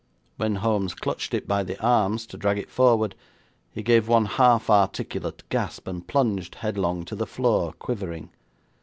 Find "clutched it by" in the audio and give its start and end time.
0.95-1.61